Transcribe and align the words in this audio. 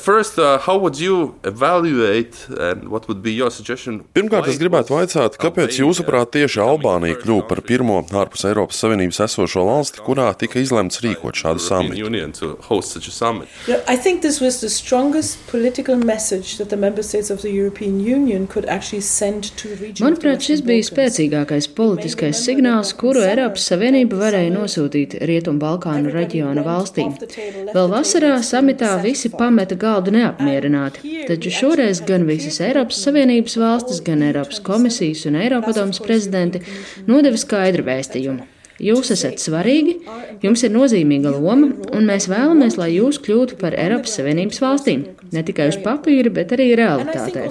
First, 0.00 0.38
uh, 0.38 0.58
Pirmkārt, 4.16 4.48
es 4.50 4.58
gribētu 4.60 4.94
vaicāt, 4.94 5.38
kāpēc 5.40 5.78
jūsuprāt 5.80 6.32
tieši 6.36 6.62
Albānija 6.64 7.18
kļuva 7.20 7.46
par 7.50 7.60
pirmo 7.66 8.00
ārpus 8.02 8.46
Eiropas 8.48 8.80
Savienības 8.82 9.20
esošo 9.26 9.64
valsti, 9.68 10.02
kurā 10.06 10.30
tika 10.38 10.60
izlemts 10.62 11.02
rīkot 11.04 11.38
šādu 11.38 11.62
samitu? 11.62 12.00
Manuprāt, 20.04 20.44
šis 20.48 20.64
bija 20.66 20.86
spēcīgākais 20.88 21.70
politiskais 21.76 22.40
signāls, 22.46 22.94
kuru 22.98 23.24
Eiropas 23.26 23.68
Savienība 23.70 24.18
varēja 24.20 24.52
nosūtīt 24.54 25.18
Rietumbalkānu 25.28 26.12
reģiona 26.14 26.64
valstīm. 26.66 27.14
Vēl 27.74 27.90
vasarā 27.92 28.36
samitā 28.44 28.94
visi 29.04 29.30
pameta 29.32 29.76
galdu 29.84 30.14
neapmierināti, 30.14 31.14
taču 31.28 31.52
šoreiz 31.60 32.02
gan 32.08 32.26
visas 32.30 32.60
Eiropas 32.64 33.04
Savienības 33.04 33.58
valstis, 33.60 34.02
gan 34.08 34.24
Eiropas 34.26 34.62
komisijas 34.64 35.26
un 35.30 35.38
Eiropadomas 35.44 36.02
prezidenti 36.04 36.64
nodeva 37.10 37.40
skaidru 37.40 37.86
vēstījumu. 37.90 38.53
Jūs 38.82 39.12
esat 39.14 39.38
svarīgi, 39.38 40.00
jums 40.42 40.64
ir 40.66 40.72
nozīmīga 40.74 41.30
loma, 41.30 41.68
un 41.94 42.08
mēs 42.08 42.26
vēlamies, 42.26 42.74
lai 42.80 42.88
jūs 42.96 43.20
kļūtu 43.22 43.58
par 43.60 43.76
Eiropas 43.78 44.16
Savienības 44.18 44.58
valstīm. 44.64 45.04
Ne 45.30 45.44
tikai 45.46 45.68
uz 45.70 45.78
papīra, 45.84 46.32
bet 46.34 46.56
arī 46.56 46.72
realitātē. 46.80 47.46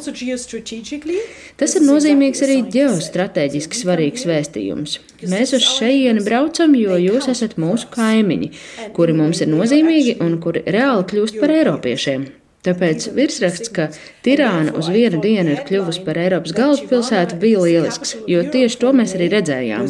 Tas 1.63 1.77
ir 1.79 1.87
nozīmīgs 1.87 2.43
arī 2.43 2.59
ģeostrateģiski 2.75 3.81
svarīgs 3.85 4.27
vēstījums. 4.27 4.99
Mēs 5.31 5.55
uz 5.55 5.63
šejieni 5.79 6.27
braucam, 6.27 6.75
jo 6.75 6.99
jūs 6.99 7.31
esat 7.31 7.55
mūsu 7.61 7.87
kaimiņi, 7.95 8.53
kuri 8.97 9.15
mums 9.15 9.43
ir 9.45 9.51
nozīmīgi 9.55 10.19
un 10.23 10.41
kuri 10.43 10.67
reāli 10.67 11.07
kļūst 11.07 11.39
par 11.39 11.55
eiropiešiem. 11.55 12.31
Tāpēc 12.63 13.09
virsraksts, 13.17 13.71
ka 13.75 13.89
Tirāna 14.23 14.71
uz 14.79 14.87
vienu 14.91 15.19
dienu 15.23 15.51
ir 15.51 15.63
kļuvusi 15.67 16.03
par 16.05 16.19
Eiropas 16.21 16.55
galvaspilsētu, 16.55 17.39
bija 17.41 17.63
lielisks, 17.65 18.15
jo 18.31 18.45
tieši 18.53 18.79
to 18.79 18.93
mēs 18.95 19.17
arī 19.17 19.27
redzējām. 19.33 19.89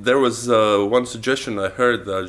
Was, 0.00 0.48
uh, 0.48 0.88
heard, 1.76 2.08
uh, 2.08 2.24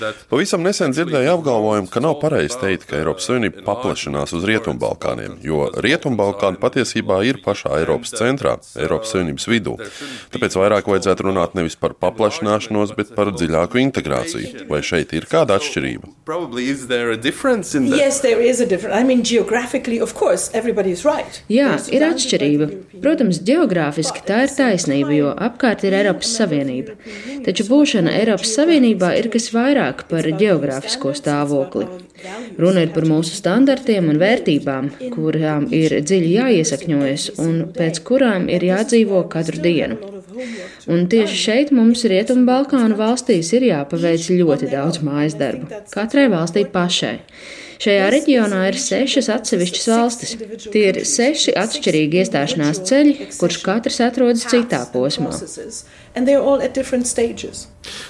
that... 0.00 0.14
Pavisam 0.30 0.64
nesen 0.66 0.90
dzirdēju 0.90 1.30
apgalvojumu, 1.36 1.86
ka 1.92 2.00
nav 2.02 2.16
pareizi 2.18 2.58
teikt, 2.58 2.88
ka 2.90 2.96
Eiropas 2.98 3.28
Savienība 3.28 3.62
paplašinās 3.62 4.34
uz 4.34 4.42
Rietumbalkāniem, 4.48 5.36
jo 5.46 5.68
Rietumbalkāni 5.78 6.58
patiesībā 6.62 7.20
ir 7.28 7.38
pašā 7.44 7.76
Eiropas 7.78 8.10
centrā, 8.18 8.56
Eiropas 8.74 9.14
Savienības 9.14 9.46
vidū. 9.52 9.76
Tāpēc 10.34 10.56
vairāk 10.58 10.90
vajadzētu 10.90 11.28
runāt 11.28 11.54
nevis 11.54 11.78
par 11.78 11.94
paplašināšanos, 12.02 12.96
bet 12.98 13.14
par 13.14 13.30
dziļāku 13.36 13.78
integrāciju. 13.84 14.66
Vai 14.72 14.82
šeit 14.82 15.14
ir 15.14 15.28
kāda 15.30 15.60
atšķirība? 15.60 16.10
Yes, 17.94 18.18
I 18.26 19.04
mean, 19.06 19.22
right. 21.06 21.40
Jā, 21.52 21.70
ir 21.94 22.08
atšķirība. 22.10 22.70
Protams, 23.02 23.38
geogrāfiski 23.46 24.26
tā 24.26 24.42
ir 24.48 24.54
taisnība, 24.58 25.14
jo 25.14 25.32
apkārt 25.38 25.86
ir 25.86 26.00
Eiropas 26.02 26.34
Savienība. 26.40 26.71
Taču 27.46 27.66
būšana 27.68 28.14
Eiropas 28.20 28.54
Savienībā 28.58 29.12
ir 29.18 29.28
kas 29.32 29.50
vairāk 29.54 30.06
par 30.10 30.28
geogrāfisko 30.42 31.14
stāvokli. 31.18 31.88
Runa 32.58 32.84
ir 32.86 32.92
par 32.94 33.06
mūsu 33.08 33.34
standartiem 33.34 34.10
un 34.12 34.20
vērtībām, 34.22 34.90
kurām 35.14 35.68
ir 35.74 35.98
dziļi 36.00 36.34
jāiesakņojas 36.36 37.28
un 37.42 37.62
pēc 37.76 38.02
kurām 38.06 38.48
ir 38.52 38.64
jādzīvo 38.68 39.24
katru 39.32 39.62
dienu. 39.64 39.98
Un 40.90 41.06
tieši 41.12 41.38
šeit 41.38 41.72
mums 41.74 42.04
Rietumbalkānu 42.08 42.96
valstīs 42.98 43.52
ir 43.56 43.66
jāpaveic 43.68 44.30
ļoti 44.38 44.70
daudz 44.72 45.02
mājas 45.06 45.36
darbu. 45.38 45.68
Katrai 45.92 46.28
valstī 46.32 46.64
pašai. 46.76 47.18
Šajā 47.82 48.10
reģionā 48.14 48.60
ir 48.70 48.76
sešas 48.78 49.26
atsevišķas 49.32 49.88
valstis. 49.90 50.36
Tie 50.70 50.84
ir 50.92 51.00
seši 51.08 51.54
atšķirīgi 51.58 52.20
iestāšanās 52.22 52.78
ceļi, 52.86 53.14
kurš 53.40 53.56
katrs 53.64 53.98
atrodas 54.04 54.44
citā 54.46 54.84
posmā. 54.92 55.32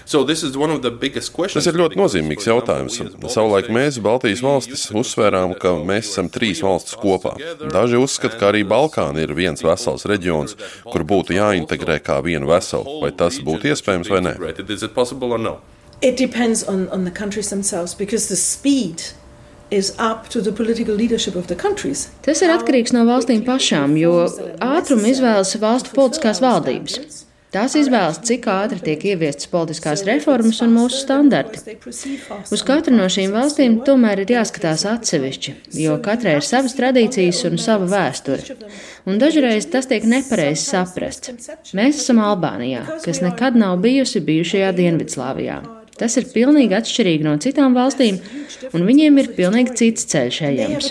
So 0.04 0.20
Tas 0.26 1.68
ir 1.70 1.78
ļoti 1.80 2.00
nozīmīgs 2.00 2.48
jautājums. 2.50 2.98
Savulaik 3.32 3.70
mēs, 3.72 3.96
Baltijas 4.04 4.42
valstis, 4.44 4.84
uzsvērām, 4.92 5.56
ka 5.62 5.72
mēs 5.80 6.12
esam 6.12 6.28
trīs 6.34 6.60
valstis 6.66 6.98
kopā. 7.00 7.32
Daži 7.62 8.02
uzskata, 8.02 8.36
ka 8.42 8.52
arī 8.52 8.66
Balkāni 8.68 9.24
ir 9.24 9.32
viens 9.38 9.64
vesels 9.64 10.04
reģions, 10.10 10.58
kur 10.84 11.06
būtu 11.08 11.38
jāintegrē 11.38 11.96
kā 12.04 12.20
vienu 12.20 12.52
veselu. 12.52 13.00
Vai 13.06 13.14
tas 13.16 13.40
būtu 13.40 13.72
iespējams 13.72 14.12
vai 14.12 14.20
nē? 14.28 14.36
It 16.02 16.16
depends 16.18 16.64
on, 16.66 16.88
on 16.90 17.04
the 17.04 17.12
countries 17.12 17.48
themselves 17.48 17.94
because 17.94 18.26
the 18.26 18.34
speed 18.34 19.14
Tas 22.26 22.44
ir 22.44 22.52
atkarīgs 22.54 22.94
no 22.96 23.06
valstīm 23.08 23.44
pašām, 23.46 23.96
jo 24.00 24.14
ātrumu 24.62 25.10
izvēlas 25.12 25.56
valstu 25.62 25.96
politiskās 25.96 26.42
valdības. 26.44 27.22
Tās 27.52 27.74
izvēlas, 27.76 28.16
cik 28.24 28.46
ātri 28.48 28.78
tiek 28.80 29.02
ieviestas 29.10 29.50
politiskās 29.52 30.06
reformas 30.08 30.62
un 30.64 30.70
mūsu 30.72 31.02
standarti. 31.02 31.74
Uz 31.84 32.62
katru 32.64 32.94
no 32.96 33.10
šīm 33.12 33.34
valstīm 33.36 33.74
tomēr 33.84 34.22
ir 34.22 34.32
jāskatās 34.38 34.86
atsevišķi, 34.88 35.54
jo 35.82 35.98
katrai 36.04 36.38
ir 36.38 36.46
savas 36.48 36.72
tradīcijas 36.78 37.42
un 37.50 37.60
sava 37.60 37.90
vēsture. 37.92 38.56
Un 39.04 39.20
dažreiz 39.20 39.68
tas 39.68 39.90
tiek 39.90 40.08
nepareizi 40.08 40.64
saprasts. 40.64 41.52
Mēs 41.76 42.00
esam 42.00 42.24
Albānijā, 42.24 42.86
kas 43.04 43.20
nekad 43.20 43.60
nav 43.60 43.76
bijusi 43.84 44.24
bijušajā 44.24 44.72
Dienvidslāvijā. 44.80 45.60
Tas 46.02 46.16
ir 46.18 46.24
pilnīgi 46.32 46.74
atšķirīgi 46.74 47.22
no 47.22 47.36
citām 47.42 47.76
valstīm, 47.78 48.16
un 48.74 48.86
viņiem 48.88 49.20
ir 49.22 49.28
pilnīgi 49.36 49.76
cits 49.78 50.08
ceļš 50.10 50.40
ejams 50.48 50.90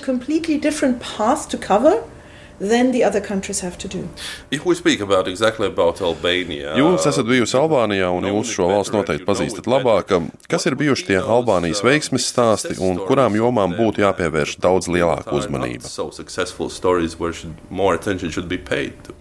than 2.62 2.92
the 2.92 3.04
other 3.04 3.22
countries 3.22 3.60
have 3.62 3.78
to 3.78 3.88
do. 3.88 4.08
If 4.52 4.66
we 4.66 4.76
speak 4.76 5.02
about 5.02 5.28
exactly 5.28 5.68
about 5.68 6.02
Albania, 6.02 6.76
jūs 6.78 7.08
esat 7.10 7.26
bijusi 7.26 7.58
Albānijā 7.58 8.10
un 8.14 8.28
jūs 8.30 8.54
šo 8.54 8.70
valstu 8.70 9.00
noteikti 9.00 9.26
pazīstat 9.26 9.68
labāk. 9.72 10.14
Kas 10.52 10.68
ir 10.70 10.78
bijuši 10.78 11.08
tie 11.10 11.20
Albānijas 11.22 11.82
veiksmes 11.86 12.28
stāsti 12.30 12.78
un 12.84 13.00
kurām 13.08 13.36
jomām 13.38 13.74
būtu 13.78 14.04
jāpievērš 14.06 14.58
daudz 14.62 14.90
lielāka 14.92 15.34
uzmanība? 15.34 15.90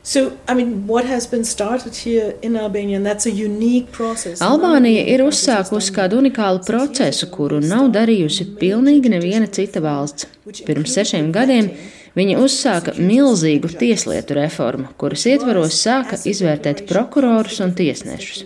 So, 0.03 0.33
I 0.49 0.55
mean, 0.55 0.87
what 0.87 1.05
has 1.05 1.27
been 1.27 1.45
started 1.45 1.95
here 1.95 2.35
in 2.43 2.57
Albania, 2.57 2.97
and 2.97 3.07
that's 3.07 3.27
a 3.27 3.31
unique 3.31 3.93
process. 3.93 4.41
Albānija 4.45 5.07
ir 5.15 5.25
uzsākusi 5.25 5.95
kādu 5.97 6.21
unikālu 6.21 6.61
procesu, 6.67 7.31
kuru 7.33 7.61
nav 7.65 7.91
darījusi 7.95 8.51
pilnīgi 8.61 9.13
neviena 9.13 9.49
cita 9.49 9.81
valsts. 9.85 10.29
Pirms 10.67 10.95
sešiem 10.97 11.31
gadiem 11.33 11.71
Viņi 12.19 12.39
uzsāka 12.43 12.97
milzīgu 12.99 13.71
tieslietu 13.79 14.35
reformu, 14.35 14.89
kuras 14.99 15.27
ietvaros 15.31 15.77
sāka 15.79 16.19
izvērtēt 16.27 16.83
prokurorus 16.89 17.61
un 17.63 17.75
tiesnešus. 17.79 18.43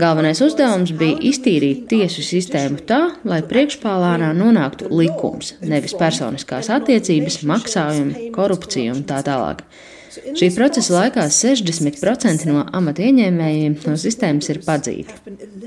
Galvenais 0.00 0.40
uzdevums 0.44 0.92
bija 0.96 1.18
iztīrīt 1.28 1.86
tiesu 1.88 2.24
sistēmu 2.24 2.80
tā, 2.88 3.00
lai 3.28 3.40
priekšpālānā 3.48 4.30
nonāktu 4.36 4.88
likums, 4.92 5.54
nevis 5.64 5.96
personiskās 5.96 6.68
attiecības, 6.72 7.42
maksājumi, 7.48 8.28
korupcija 8.36 8.92
un 8.96 9.02
tā 9.08 9.20
tālāk. 9.24 9.64
Šī 10.12 10.50
procesa 10.52 10.92
laikā 10.98 11.24
60% 11.32 12.44
no 12.50 12.66
amata 12.76 13.04
ieņēmējiem 13.06 13.78
no 13.86 13.96
sistēmas 14.00 14.50
ir 14.52 14.60
padzīti. 14.66 15.16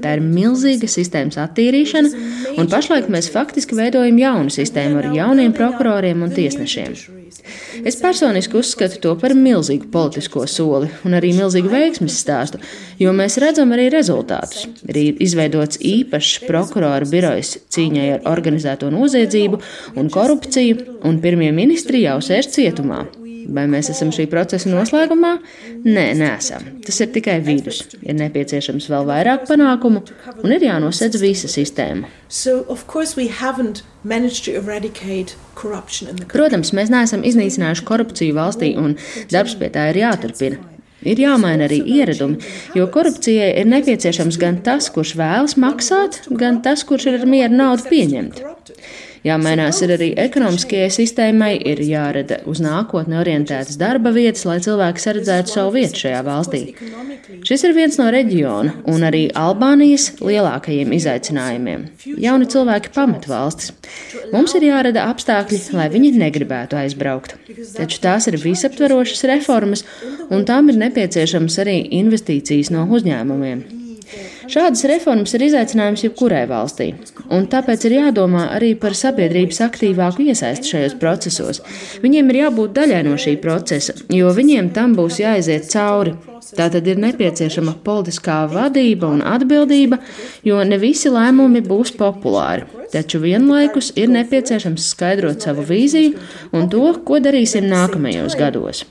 Tā 0.04 0.16
ir 0.18 0.24
milzīga 0.26 0.90
sistēmas 0.92 1.40
attīrīšana, 1.42 2.26
un 2.60 2.70
pašlaik 2.70 3.10
mēs 3.14 3.32
faktiski 3.34 3.78
veidojam 3.78 4.22
jaunu 4.22 4.54
sistēmu 4.54 5.02
ar 5.02 5.12
jauniem 5.16 5.56
prokuroriem 5.56 6.26
un 6.28 6.34
tiesnešiem. 6.36 6.98
Es 7.86 7.98
personiski 8.02 8.58
uzskatu 8.58 9.02
to 9.02 9.12
par 9.22 9.36
milzīgu 9.38 9.90
politisko 9.94 10.46
soli 10.50 10.90
un 11.06 11.18
arī 11.18 11.34
milzīgu 11.36 11.70
veiksmes 11.70 12.16
stāstu, 12.22 12.62
jo 13.02 13.12
mēs 13.18 13.38
redzam 13.42 13.74
arī 13.76 13.90
rezultātus. 13.94 14.66
Ir 14.88 15.22
izveidots 15.26 15.82
īpašs 15.82 16.46
prokuroru 16.48 17.10
birojs 17.12 17.58
cīņai 17.76 18.08
ar 18.16 18.32
organizēto 18.32 18.90
noziedzību 18.94 19.62
un 20.00 20.10
korupciju, 20.14 20.98
un 21.06 21.22
pirmie 21.22 21.52
ministri 21.56 22.06
jau 22.06 22.18
sēž 22.24 22.54
cietumā. 22.56 23.06
Vai 23.54 23.66
mēs 23.70 23.92
esam 23.94 24.12
šī 24.16 24.26
procesa 24.32 24.70
noslēgumā? 24.72 25.36
Nē, 25.86 26.06
nesam. 26.18 26.66
Tas 26.86 27.00
ir 27.04 27.12
tikai 27.16 27.38
vidus. 27.46 27.84
Ir 28.02 28.18
nepieciešams 28.18 28.90
vēl 28.92 29.08
vairāk 29.10 29.46
panākumu 29.50 30.02
un 30.42 30.56
ir 30.56 30.66
jānosedz 30.66 31.20
visa 31.22 31.50
sistēma. 31.52 32.10
Protams, 36.32 36.74
mēs 36.78 36.94
neesam 36.94 37.26
iznīcinājuši 37.28 37.86
korupciju 37.88 38.38
valstī, 38.38 38.74
un 38.82 38.98
darbs 39.34 39.58
pie 39.60 39.70
tā 39.74 39.90
ir 39.94 40.02
jāturpina. 40.06 40.62
Ir 41.06 41.20
jāmaina 41.22 41.68
arī 41.68 41.84
ieradumi, 42.00 42.40
jo 42.74 42.88
korupcijai 42.90 43.52
ir 43.62 43.68
nepieciešams 43.70 44.40
gan 44.42 44.58
tas, 44.66 44.88
kurš 44.94 45.14
vēlas 45.20 45.54
maksāt, 45.62 46.24
gan 46.34 46.64
tas, 46.66 46.82
kurš 46.88 47.12
ir 47.12 47.20
ar 47.20 47.28
mieru 47.30 47.60
naudu 47.60 47.86
pieņemt. 47.92 48.42
Jāmainās 49.26 49.80
ir 49.82 49.96
arī 49.96 50.12
ekonomiskajai 50.22 50.90
sistēmai, 50.94 51.56
ir 51.66 51.80
jārada 51.82 52.44
uz 52.50 52.60
nākotni 52.62 53.18
orientētas 53.18 53.80
darba 53.82 54.12
vietas, 54.14 54.44
lai 54.46 54.60
cilvēki 54.62 55.02
saredzētu 55.02 55.54
savu 55.56 55.72
vietu 55.80 56.04
šajā 56.04 56.20
valstī. 56.28 56.60
Šis 57.46 57.64
ir 57.66 57.74
viens 57.74 57.98
no 57.98 58.06
reģiona 58.14 58.76
un 58.92 59.06
arī 59.08 59.24
Albānijas 59.34 60.12
lielākajiem 60.22 60.94
izaicinājumiem. 61.00 61.88
Jauni 62.22 62.50
cilvēki 62.54 62.92
pamet 62.94 63.26
valstis. 63.30 63.74
Mums 64.34 64.54
ir 64.60 64.68
jārada 64.68 65.08
apstākļi, 65.10 65.62
lai 65.74 65.88
viņi 65.94 66.12
negribētu 66.22 66.78
aizbraukt. 66.84 67.34
Taču 67.74 68.02
tās 68.04 68.30
ir 68.30 68.38
visaptverošas 68.42 69.26
reformas, 69.32 69.86
un 70.30 70.46
tām 70.46 70.70
ir 70.70 70.78
nepieciešams 70.86 71.58
arī 71.66 71.80
investīcijas 71.98 72.70
no 72.76 72.86
uzņēmumiem. 72.94 73.66
Šādas 74.52 74.84
reformas 74.90 75.34
ir 75.36 75.46
izaicinājums 75.48 76.04
jebkurai 76.06 76.44
valstī, 76.50 76.92
un 77.34 77.48
tāpēc 77.50 77.88
ir 77.88 77.98
jādomā 77.98 78.46
arī 78.54 78.74
par 78.80 78.96
sabiedrības 78.98 79.62
aktīvāku 79.66 80.28
iesaisti 80.30 80.76
šajos 80.76 80.98
procesos. 81.02 81.62
Viņiem 82.04 82.30
ir 82.32 82.42
jābūt 82.44 82.76
daļai 82.78 83.02
no 83.08 83.18
šī 83.22 83.38
procesa, 83.42 83.98
jo 84.14 84.30
viņiem 84.36 84.70
tam 84.76 84.94
būs 84.98 85.22
jāiziet 85.24 85.70
cauri. 85.72 86.16
Tātad 86.54 86.86
ir 86.86 87.00
nepieciešama 87.02 87.78
politiskā 87.86 88.44
vadība 88.52 89.10
un 89.10 89.24
atbildība, 89.26 89.98
jo 90.46 90.62
ne 90.68 90.78
visi 90.82 91.10
lēmumi 91.10 91.64
būs 91.66 91.96
populāri. 91.98 92.68
Taču 92.94 93.20
vienlaikus 93.24 93.92
ir 94.00 94.12
nepieciešams 94.14 94.92
skaidrot 94.94 95.42
savu 95.44 95.66
vīziju 95.66 96.14
un 96.56 96.70
to, 96.72 96.86
ko 97.08 97.18
darīsim 97.24 97.66
nākamajos 97.72 98.38
gados. 98.40 98.86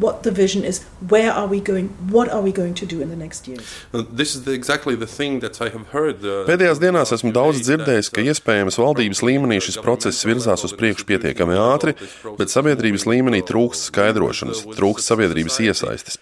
What 0.00 0.22
the 0.22 0.30
vision 0.30 0.64
is, 0.64 0.80
where 1.10 1.30
are 1.30 1.46
we 1.46 1.60
going, 1.60 1.90
what 2.08 2.30
are 2.32 2.40
we 2.40 2.52
going 2.52 2.72
to 2.72 2.86
do 2.86 3.02
in 3.02 3.10
the 3.10 3.16
next 3.16 3.46
years? 3.46 3.60
This 3.92 4.34
is 4.34 4.44
the, 4.44 4.52
exactly 4.52 4.96
the 4.96 5.06
thing 5.06 5.40
that 5.40 5.60
I 5.60 5.68
have 5.68 5.88
heard. 5.92 6.24
Uh, 6.24 6.46
Pēdējās 6.48 6.80
dienās 6.80 7.12
esmu 7.12 7.34
daudz 7.36 7.60
dzirdējis, 7.66 8.08
ka 8.08 8.24
iespējams 8.24 8.80
valdības 8.80 9.20
līmenī 9.20 9.58
šis 9.60 9.76
process 9.84 10.24
virzās 10.24 10.64
uz 10.64 10.72
priekšu 10.72 11.04
pietiekami 11.04 11.58
ātri, 11.60 11.92
bet 12.38 12.48
sabiedrības 12.48 13.04
līmenī 13.10 13.42
trūkst 13.44 13.90
skaidrošanas, 13.90 14.62
trūkst 14.78 15.12
sabiedrības 15.12 15.60
iesaistes. 15.70 16.18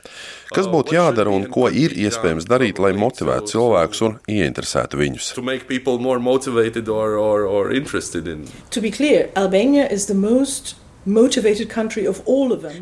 Kas 0.55 0.69
būtu 0.71 0.97
jādara 0.97 1.33
un 1.35 1.47
ko 1.53 1.69
ir 1.69 1.95
iespējams 1.97 2.49
darīt, 2.49 2.81
lai 2.83 2.95
motivētu 2.97 3.55
cilvēkus 3.55 4.05
un 4.09 4.19
ieinteresētu 4.29 5.00
viņus? 5.03 5.33
Or, 6.89 7.17
or, 7.17 7.47
or 7.47 7.73
to 8.71 8.81
be 8.81 8.91
clear, 8.91 9.31
Albania 9.37 9.87
is 9.87 10.06
the 10.06 10.15
most 10.15 10.77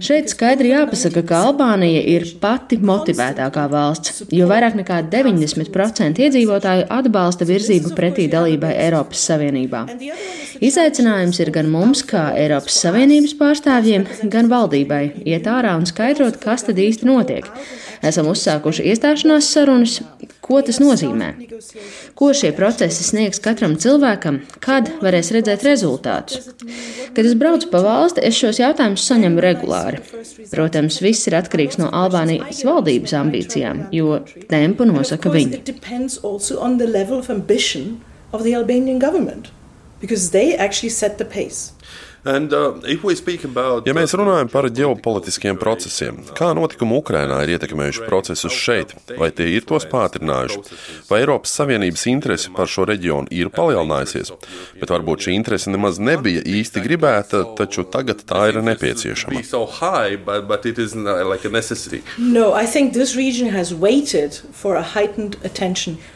Šeit 0.02 0.30
skaidri 0.32 0.72
jāpasaka, 0.72 1.22
ka 1.26 1.42
Albānija 1.48 2.02
ir 2.12 2.26
pati 2.42 2.78
motivētākā 2.82 3.66
valsts, 3.72 4.24
jo 4.34 4.48
vairāk 4.50 4.76
nekā 4.80 5.00
90% 5.12 6.22
iedzīvotāju 6.26 6.88
atbalsta 6.98 7.46
virzību 7.48 7.94
pretī 7.98 8.26
dalībai 8.32 8.74
Eiropas 8.86 9.22
Savienībā. 9.30 9.84
Izaicinājums 10.64 11.40
ir 11.44 11.52
gan 11.54 11.70
mums, 11.70 12.02
kā 12.08 12.28
Eiropas 12.36 12.78
Savienības 12.84 13.36
pārstāvjiem, 13.40 14.06
gan 14.32 14.50
valdībai. 14.52 15.02
iet 15.24 15.46
ārā 15.50 15.76
un 15.78 15.86
skaidrot, 15.86 16.40
kas 16.42 16.66
tad 16.66 16.80
īsti 16.82 17.06
notiek. 17.08 17.46
Esam 18.04 18.28
uzsākuši 18.30 18.84
iestāšanās 18.90 19.48
sarunas, 19.52 20.00
ko 20.44 20.60
tas 20.64 20.78
nozīmē, 20.82 21.30
ko 22.18 22.30
šie 22.36 22.52
procesi 22.56 23.04
sniegs 23.06 23.40
katram 23.42 23.76
cilvēkam, 23.80 24.40
kad 24.62 24.90
varēs 25.02 25.32
redzēt 25.34 25.64
rezultātus. 25.66 26.50
Kad 27.16 27.24
es 27.24 27.36
braucu 27.38 27.70
pa 27.72 27.82
valsti, 27.84 28.22
es 28.28 28.38
šos 28.38 28.60
jautājumus 28.60 29.06
saņemu 29.08 29.44
regulāri. 29.44 30.02
Protams, 30.52 31.00
viss 31.04 31.26
ir 31.30 31.38
atkarīgs 31.40 31.80
no 31.80 31.90
Albānijas 31.94 32.62
valdības 32.66 33.16
ambīcijām, 33.20 33.86
jo 33.96 34.20
tempu 34.50 34.86
nosaka 34.88 35.32
viņi. 35.32 35.62
Because 39.98 40.30
they 40.30 40.54
actually 40.54 40.90
set 40.90 41.16
the 41.16 41.24
pace. 41.24 41.72
And, 42.26 42.52
uh, 42.52 42.74
about, 43.44 43.86
ja 43.86 43.94
mēs 43.94 44.14
runājam 44.18 44.48
par 44.50 44.66
ģeopolitiskiem 44.74 45.58
procesiem, 45.60 46.16
kā 46.34 46.48
notikumi 46.58 46.96
Ukrainā 46.98 47.38
ir 47.44 47.52
ietekmējuši 47.54 48.06
procesus 48.08 48.56
šeit, 48.56 48.94
vai 49.14 49.28
tie 49.30 49.46
ir 49.54 49.66
tos 49.68 49.86
pātrinājuši, 49.86 50.58
vai 51.06 51.20
Eiropas 51.22 51.54
Savienības 51.54 52.06
interese 52.10 52.50
par 52.56 52.66
šo 52.72 52.88
reģionu 52.90 53.30
ir 53.30 53.52
palielinājusies, 53.54 54.32
bet 54.80 54.90
varbūt 54.90 55.28
šī 55.28 55.36
interese 55.38 55.70
nemaz 55.70 56.00
nebija 56.02 56.42
īsti 56.42 56.82
gribēta, 56.82 57.44
taču 57.60 57.86
tagad 57.86 58.24
tā 58.26 58.48
ir 58.50 58.58
nepieciešama. 58.72 59.44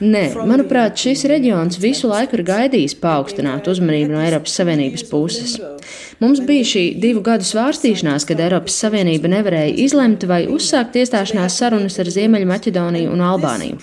Nē, 0.02 0.26
manuprāt, 0.42 0.98
šis 0.98 1.22
reģions 1.30 1.78
visu 1.78 2.10
laiku 2.10 2.40
ir 2.40 2.46
gaidījis 2.50 2.98
paaugstināt 2.98 3.70
uzmanību 3.70 4.16
no 4.16 4.26
Eiropas 4.26 4.58
Savienības 4.58 5.06
puses. 5.14 5.60
Mums 6.20 6.42
bija 6.44 6.66
šī 6.68 6.84
divu 7.00 7.22
gadu 7.24 7.46
svārstīšanās, 7.48 8.26
kad 8.28 8.40
Eiropas 8.44 8.76
Savienība 8.82 9.30
nevarēja 9.32 9.72
izlemt 9.84 10.26
vai 10.28 10.42
uzsākt 10.52 10.98
iestāšanās 11.00 11.56
sarunas 11.62 11.96
ar 12.02 12.10
Ziemeļmaķedoniju 12.12 13.12
un 13.14 13.22
Albāniju. 13.24 13.78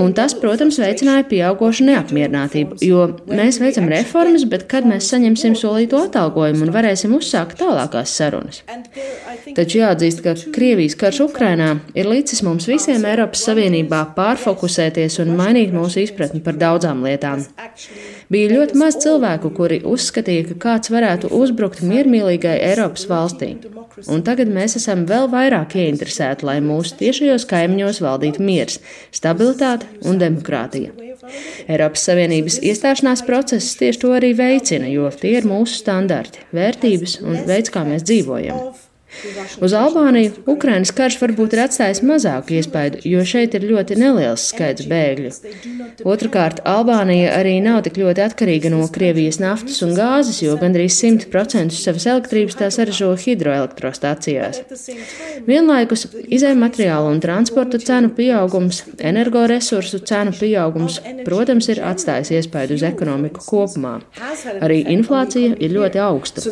Un 0.00 0.14
tas, 0.16 0.34
protams, 0.38 0.78
veicināja 0.80 1.26
pieaugošu 1.28 1.86
neapmierinātību, 1.90 2.80
jo 2.86 3.04
mēs 3.28 3.60
veicam 3.62 3.90
reformas, 3.92 4.46
bet 4.48 4.64
kad 4.70 4.88
mēs 4.88 5.10
saņemsim 5.12 5.56
solīto 5.58 6.00
atalgojumu 6.06 6.66
un 6.66 6.74
varēsim 6.74 7.12
uzsākt 7.18 7.60
tālākās 7.60 8.16
sarunas? 8.16 8.62
Taču 9.56 9.82
jāatzīst, 9.82 10.22
ka 10.24 10.34
Krievijas 10.54 10.96
karš 10.98 11.22
Ukrainā 11.26 11.74
ir 11.98 12.08
licis 12.08 12.40
mums 12.46 12.68
visiem 12.70 13.04
Eiropas 13.08 13.44
Savienībā 13.48 14.02
pārfokusēties 14.16 15.20
un 15.24 15.34
mainīt 15.38 15.74
mūsu 15.74 16.02
izpratni 16.06 16.40
par 16.44 16.56
daudzām 16.60 17.04
lietām. 17.04 17.44
Bija 18.32 18.48
ļoti 18.48 18.78
maz 18.80 18.96
cilvēku, 19.02 19.50
kuri 19.52 19.82
uzskatīja, 19.88 20.46
ka 20.48 20.54
kāds 20.64 20.92
varētu 20.92 21.28
uzbrukt 21.36 21.82
miermīlīgai 21.84 22.54
Eiropas 22.70 23.04
valstī. 23.10 23.50
Un 24.08 24.22
tagad 24.24 24.48
mēs 24.48 24.78
esam 24.78 25.04
vēl 25.08 25.28
vairāk 25.32 25.76
ieinteresēti, 25.76 26.46
lai 26.48 26.56
mūsu 26.64 26.96
tiešajos 27.02 27.44
kaimiņos 27.50 28.00
valdītu 28.04 28.44
miers, 28.46 28.78
stabilitāte 29.12 29.90
un 30.08 30.20
demokrātija. 30.22 30.94
Eiropas 31.68 32.06
Savienības 32.08 32.56
iestāšanās 32.64 33.24
process 33.28 33.76
tieši 33.80 34.00
to 34.06 34.14
arī 34.16 34.32
veicina, 34.38 34.88
jo 34.88 35.10
tie 35.12 35.36
ir 35.38 35.48
mūsu 35.48 35.82
standarti, 35.82 36.46
vērtības 36.56 37.20
un 37.26 37.44
veids, 37.50 37.74
kā 37.74 37.84
mēs 37.88 38.08
dzīvojam. 38.08 38.72
Uz 39.62 39.72
Albāniju 39.76 40.32
Ukrainas 40.48 40.90
karš 40.96 41.18
varbūt 41.20 41.54
ir 41.54 41.62
atstājis 41.66 42.00
mazāku 42.06 42.56
iespaidu, 42.56 43.02
jo 43.06 43.22
šeit 43.28 43.54
ir 43.54 43.66
ļoti 43.68 43.96
neliels 44.00 44.46
skaits 44.50 44.86
bēgļu. 44.88 45.30
Otrakārt, 46.08 46.62
Albānija 46.66 47.34
arī 47.36 47.58
nav 47.62 47.82
tik 47.86 48.00
ļoti 48.00 48.24
atkarīga 48.24 48.72
no 48.72 48.86
Krievijas 48.92 49.38
naftas 49.42 49.82
un 49.84 49.92
gāzes, 49.96 50.40
jo 50.42 50.56
gandrīz 50.60 50.96
100% 50.96 51.76
savas 51.76 52.08
elektrības 52.08 52.58
tā 52.58 52.70
saražo 52.74 53.12
hidroelektrostācijās. 53.24 54.62
Vienlaikus 55.46 56.06
izējuma 56.24 56.66
materiālu 56.66 57.12
un 57.12 57.22
transporta 57.22 57.78
cenu 57.82 58.10
pieaugums, 58.16 58.82
energoresursu 58.98 60.02
cenu 60.08 60.34
pieaugums, 60.40 60.98
protams, 61.28 61.68
ir 61.72 61.82
atstājis 61.86 62.32
iespaidu 62.40 62.80
uz 62.80 62.86
ekonomiku 62.88 63.44
kopumā. 63.44 63.98
Arī 64.64 64.82
inflācija 64.96 65.54
ir 65.60 65.76
ļoti 65.76 66.02
augsta 66.02 66.42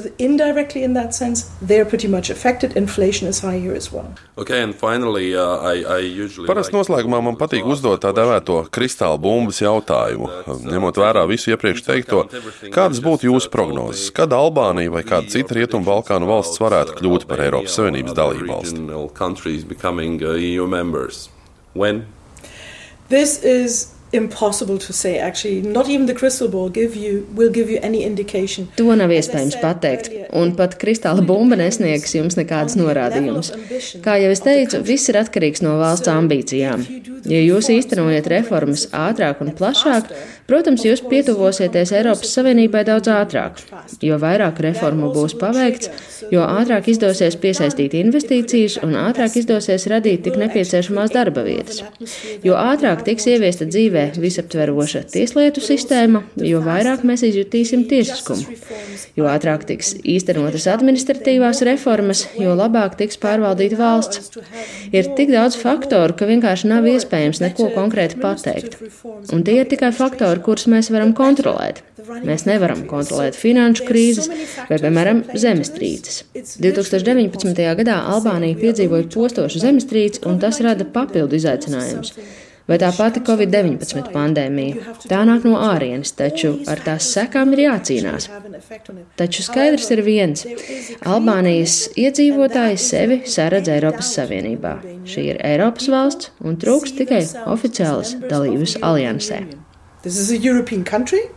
affected, 2.50 2.76
inflation 2.76 3.28
is 3.28 3.40
high 3.40 3.58
here 3.58 3.74
as 3.74 3.92
well. 3.92 4.12
Okay, 4.36 4.62
and 4.62 4.74
finally, 4.74 5.36
uh, 5.36 5.58
I, 5.58 5.82
I 5.82 5.98
usually 5.98 6.48
Parasti 6.48 6.74
noslēgumā 6.74 7.22
man 7.22 7.36
patīk 7.38 7.66
uzdot 7.66 8.02
tā 8.02 8.12
dēvēto 8.16 8.64
kristāla 8.74 9.18
bumbas 9.20 9.60
jautājumu. 9.62 10.28
Ņemot 10.70 10.96
vērā 11.00 11.26
visu 11.30 11.50
iepriekš 11.54 11.84
teikto, 11.86 12.24
kādas 12.74 13.00
būtu 13.04 13.30
jūsu 13.30 13.50
prognozes? 13.52 14.10
Kad 14.16 14.34
Albānija 14.36 14.90
vai 14.94 15.04
kāda 15.06 15.30
cita 15.30 15.54
Rietumu 15.58 15.86
Balkānu 15.86 16.26
valsts 16.30 16.60
varētu 16.62 16.98
kļūt 17.00 17.22
par 17.30 17.38
Eiropas 17.46 17.76
Savienības 17.78 18.14
dalību 18.18 18.46
valsti? 18.50 18.80
This 23.10 23.42
is 23.42 23.90
impossible 24.12 24.78
to 24.78 24.92
say 24.92 25.18
actually 25.18 25.62
not 25.62 25.88
even 25.88 26.06
the 26.06 26.14
crystal 26.14 26.48
ball 26.48 26.68
give 26.68 26.96
you 26.96 27.26
will 27.34 27.50
give 27.50 27.70
you 27.70 27.78
any 27.82 28.02
indication 28.02 28.68
to 28.76 28.94
nav 28.96 29.10
iespējams 29.14 29.56
pateikt 29.62 30.10
un 30.36 30.52
pat 30.58 30.76
kristāla 30.80 31.24
bumba 31.26 31.58
nesniegs 31.60 32.14
jums 32.16 32.38
nekādas 32.38 32.76
norādījumus. 32.80 33.52
Kā 34.04 34.16
jau 34.22 34.32
es 34.34 34.44
teicu 34.44 34.82
viss 34.86 35.10
ir 35.12 35.20
atkarīgs 35.20 35.64
no 35.66 35.76
valsts 35.80 36.10
ambīcijām. 36.12 36.84
Ja 37.28 37.40
jūs 37.42 37.68
īstenojat 37.72 38.28
reformas 38.32 38.86
ātrāk 38.96 39.42
un 39.44 39.52
plašāk 39.56 40.14
protams 40.50 40.86
jūs 40.86 41.02
pietuvosieties 41.10 41.92
Eiropas 41.98 42.32
Savienībai 42.34 42.82
daudz 42.88 43.10
ātrāk. 43.12 43.60
Jo 44.02 44.18
vairāk 44.22 44.62
reformu 44.66 45.12
būs 45.14 45.36
paveikts 45.38 45.92
jo 46.28 46.42
ātrāk 46.44 46.88
izdosies 46.92 47.36
piesaistīt 47.40 47.94
investīcijas 47.98 48.78
un 48.84 48.96
ātrāk 48.98 49.36
izdosies 49.40 49.86
radīt 49.90 50.24
tik 50.26 50.36
nepieciešamās 50.40 51.12
darba 51.14 51.44
vietas. 51.46 51.82
Jo 52.46 52.58
ātrāk 52.60 53.04
tiks 53.06 53.26
ieviesta 53.30 53.66
dzīvē 53.68 54.06
visaptveroša 54.20 55.04
tieslietu 55.14 55.64
sistēma, 55.64 56.22
jo 56.50 56.62
vairāk 56.64 57.04
mēs 57.08 57.24
izjutīsim 57.30 57.86
tiesiskumu. 57.90 58.58
Jo 59.18 59.30
ātrāk 59.30 59.66
tiks 59.70 59.94
īstenotas 60.20 60.68
administratīvās 60.70 61.62
reformas, 61.66 62.26
jo 62.38 62.54
labāk 62.58 62.96
tiks 63.00 63.18
pārvaldīta 63.20 63.78
valsts. 63.80 64.36
Ir 64.92 65.08
tik 65.16 65.32
daudz 65.32 65.56
faktoru, 65.60 66.14
ka 66.16 66.28
vienkārši 66.28 66.68
nav 66.70 66.86
iespējams 66.90 67.40
neko 67.42 67.70
konkrēti 67.74 68.20
pateikt. 68.20 68.76
Un 69.32 69.44
tie 69.46 69.60
ir 69.62 69.70
tikai 69.70 69.92
faktori, 69.96 70.42
kurus 70.44 70.68
mēs 70.70 70.92
varam 70.92 71.14
kontrolēt. 71.16 71.82
Mēs 72.26 72.46
nevaram 72.48 72.84
kontrolēt 72.90 73.38
finanšu 73.38 73.86
krīzes 73.88 74.30
vai, 74.68 74.78
piemēram, 74.82 75.24
zemestrīces. 75.38 76.22
2019. 76.60 77.64
gadā 77.80 77.98
Albānija 78.14 78.58
piedzīvoja 78.60 79.08
postošu 79.14 79.62
zemestrīci, 79.62 80.24
un 80.28 80.40
tas 80.42 80.60
rada 80.64 80.86
papildu 80.88 81.38
izaicinājumus 81.38 82.16
vai 82.70 82.78
tā 82.78 82.90
pati 82.94 83.22
Covid-19 83.26 84.12
pandēmija. 84.14 84.94
Tā 85.10 85.24
nāk 85.26 85.46
no 85.48 85.56
ārienes, 85.58 86.12
taču 86.18 86.52
ar 86.70 86.82
tās 86.84 87.08
sekām 87.16 87.50
ir 87.56 87.64
jācīnās. 87.66 88.28
Taču 89.18 89.44
skaidrs 89.46 89.90
ir 89.90 90.04
viens- 90.06 90.46
Albānijas 91.12 91.90
iedzīvotāji 91.98 92.78
sevi 92.78 93.20
saredz 93.26 93.72
Eiropas 93.74 94.14
Savienībā. 94.14 94.76
Šī 95.04 95.26
ir 95.34 95.42
Eiropas 95.42 95.90
valsts 95.90 96.30
un 96.44 96.56
trūks 96.56 96.94
tikai 96.94 97.24
oficiālas 97.50 98.14
dalības 98.30 98.78
aliansē. 98.78 99.42
This 100.02 100.16
is 100.16 100.30
a 100.30 100.38
European 100.38 100.84
country. 100.84 101.28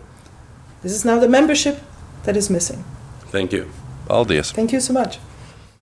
This 0.84 0.94
is 0.94 1.04
now 1.04 1.20
the 1.20 1.28
membership 1.28 1.78
that 2.25 2.38
is 2.38 2.50
missing. 2.50 2.84
Thank 3.32 3.52
you. 3.52 3.66
Paldies! 4.08 4.52
Thank 4.52 4.72
you 4.74 4.80
so 4.80 4.94
much! 4.94 5.18